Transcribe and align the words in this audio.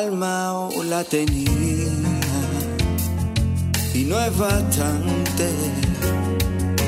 alma 0.00 0.54
o 0.54 0.82
la 0.82 1.04
tenía 1.04 1.92
y 3.94 4.04
no 4.04 4.18
es 4.26 4.38
bastante. 4.38 5.46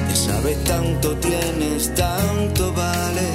Ya 0.08 0.16
sabes, 0.16 0.56
tanto 0.64 1.14
tienes, 1.16 1.94
tanto 1.94 2.72
vale. 2.72 3.30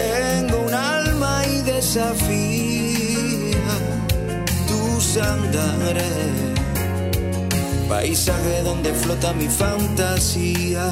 Tengo 0.00 0.56
un 0.66 0.74
alma 0.74 1.42
y 1.54 1.56
desafía 1.72 3.74
tus 4.70 5.16
andares. 5.18 6.28
Paisaje 7.88 8.62
donde 8.64 8.92
flota 8.92 9.32
mi 9.34 9.46
fantasía. 9.46 10.84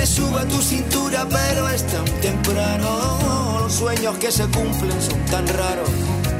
Me 0.00 0.06
subo 0.06 0.38
a 0.38 0.46
tu 0.46 0.62
cintura, 0.62 1.26
pero 1.28 1.68
es 1.68 1.86
tan 1.86 2.06
temprano. 2.22 3.58
Los 3.60 3.74
sueños 3.74 4.16
que 4.16 4.32
se 4.32 4.44
cumplen 4.44 4.98
son 5.02 5.22
tan 5.26 5.46
raros. 5.46 5.90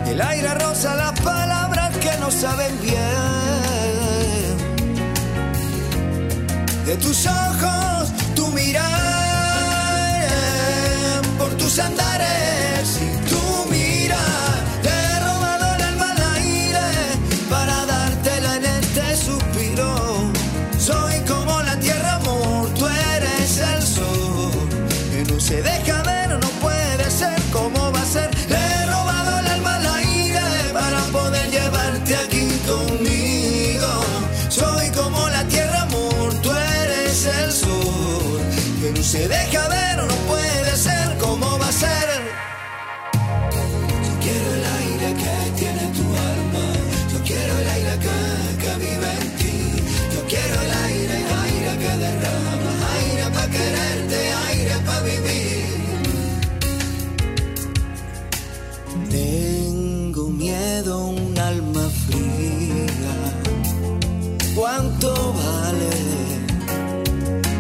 El 0.06 0.18
aire 0.18 0.54
rosa 0.54 0.96
las 0.96 1.20
palabras 1.20 1.94
que 1.98 2.10
no 2.20 2.30
saben 2.30 2.80
bien. 2.80 2.96
De 6.86 6.96
tus 6.96 7.26
ojos, 7.26 8.10
tu 8.34 8.46
mirar, 8.46 8.88
por 11.36 11.50
tus 11.58 11.78
andares 11.80 12.09
se 25.50 25.62
deja 25.62 26.00
ver, 26.04 26.28
no 26.44 26.48
puede 26.64 27.10
ser 27.10 27.38
como 27.52 27.90
va 27.92 28.00
a 28.00 28.04
ser. 28.04 28.30
Le 28.48 28.56
he 28.56 28.86
robado 28.86 29.40
el 29.40 29.46
alma 29.56 29.74
al 29.74 29.86
aire 29.96 30.46
para 30.72 31.00
poder 31.16 31.50
llevarte 31.50 32.12
aquí 32.24 32.46
conmigo. 32.72 33.90
Soy 34.48 34.86
como 34.90 35.28
la 35.28 35.42
tierra, 35.54 35.82
amor, 35.82 36.28
tú 36.42 36.50
eres 36.82 37.26
el 37.26 37.50
sol. 37.50 38.40
Que 38.80 38.92
no 38.96 39.02
se 39.02 39.26
deja 39.26 39.66
ver, 39.68 39.96
no 40.12 40.16
puede 40.30 40.72
ser 40.76 41.18
como 41.18 41.58
va 41.58 41.68
a 41.68 41.72
ser. 41.84 42.08
Yo 44.06 44.12
quiero 44.24 44.48
el 44.58 44.64
aire 44.78 45.08
que 45.22 45.34
tiene 45.60 45.84
tu 45.98 46.06
alma. 46.30 46.66
Yo 47.12 47.18
quiero 47.28 47.52
el 47.62 47.68
aire 47.76 47.94
que, 48.04 48.70
vive 48.84 49.10
en 49.22 49.28
ti. 49.40 49.56
Yo 50.14 50.20
quiero 50.32 50.56
el 50.66 50.72
aire, 50.86 51.16
aire 51.46 51.72
que 51.82 51.92
derrama. 52.04 52.72
Aire 52.94 53.26
para 53.34 53.48
quererte, 53.54 53.79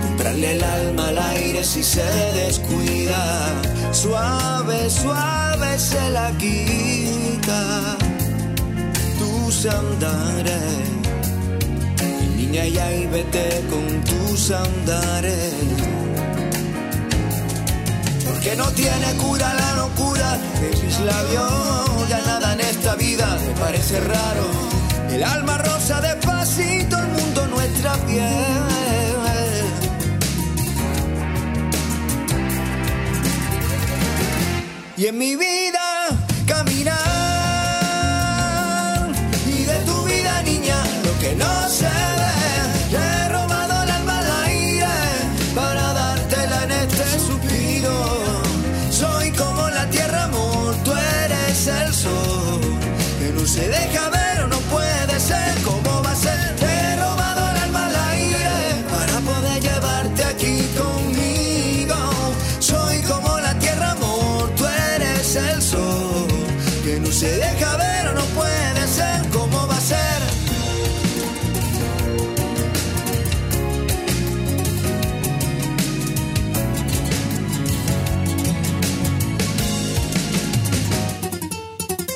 comprarle 0.02 0.52
el 0.52 0.64
alma 0.64 1.08
al 1.08 1.18
aire 1.18 1.64
si 1.64 1.82
se 1.82 2.04
descuida? 2.34 3.22
Suave, 3.92 4.90
suave 4.90 5.78
se 5.78 6.10
la 6.10 6.30
quita 6.38 7.96
tus 9.18 9.66
andares. 9.66 10.62
Mi 12.36 12.46
niña, 12.46 12.64
ya 12.66 12.92
y 12.92 13.06
vete 13.06 13.62
con 13.70 14.04
tus 14.04 14.50
andares. 14.50 15.52
Porque 18.26 18.56
no 18.56 18.66
tiene 18.72 19.12
cura 19.18 19.52
la 19.54 19.74
locura 19.74 20.38
de 20.60 20.68
mis 20.82 21.00
labios. 21.00 22.08
Ya 22.08 22.20
nada 22.26 22.54
en 22.54 22.60
esta 22.60 22.94
vida 22.94 23.38
me 23.46 23.52
parece 23.60 24.00
raro. 24.00 24.46
El 25.10 25.22
alma 25.24 25.58
rosa 25.58 26.00
despacito, 26.00 26.96
el 26.98 27.08
mundo 27.08 27.29
Y 35.00 35.06
en 35.06 35.16
mi 35.16 35.34
vida 35.34 36.08
caminar. 36.46 36.98
Y 39.46 39.64
de 39.64 39.78
tu 39.86 40.04
vida, 40.04 40.42
niña, 40.42 40.76
lo 41.04 41.18
que 41.20 41.34
no 41.36 41.68
se 41.70 41.86
ve. 41.86 42.98
He 42.98 43.28
robado 43.30 43.82
el 43.82 43.90
alma 43.90 44.18
al 44.18 44.30
aire 44.44 44.86
para 45.54 45.94
dártela 45.94 46.64
en 46.64 46.70
este 46.72 47.18
suspiro. 47.18 47.96
Soy 48.90 49.30
como 49.30 49.70
la 49.70 49.88
tierra, 49.88 50.24
amor, 50.24 50.74
tú 50.84 50.92
eres 51.24 51.66
el 51.66 51.94
sol. 51.94 52.60
Que 53.18 53.32
no 53.32 53.46
se 53.46 53.68
deja 53.68 54.10
ver, 54.10 54.29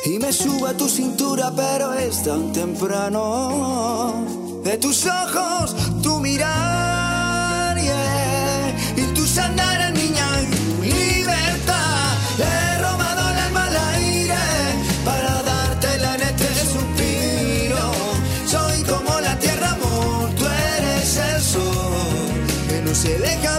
Y 0.06 0.18
me 0.18 0.32
subo 0.34 0.66
a 0.66 0.74
tu 0.74 0.86
cintura, 0.86 1.50
pero 1.56 1.94
es 1.94 2.22
tan 2.22 2.52
temprano. 2.52 4.12
De 4.62 4.76
tus 4.76 5.06
ojos, 5.06 5.74
tu 6.02 6.20
mirar, 6.20 7.74
yeah. 7.80 8.76
y 8.96 9.14
tus 9.14 9.38
andares, 9.38 9.94
niña, 9.94 10.26
y 10.42 10.46
tu 10.54 10.82
libertad. 10.82 12.18
He 12.38 12.78
robado 12.82 13.30
el 13.30 13.38
alma 13.38 13.64
al 13.64 13.76
aire 13.94 14.36
para 15.06 15.42
dártela 15.42 16.14
en 16.16 16.22
este 16.22 16.48
suspiro. 16.72 17.92
Soy 18.46 18.82
como 18.82 19.20
la 19.20 19.38
tierra, 19.38 19.70
amor, 19.70 20.28
tú 20.36 20.44
eres 20.44 21.16
el 21.16 21.40
sol. 21.40 22.34
Que 22.68 22.82
no 22.82 22.94
se 22.94 23.18
deja 23.18 23.53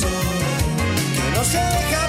sol. 0.00 0.10
Que 1.14 1.36
no 1.36 1.44
se 1.44 1.58
deja 1.58 2.03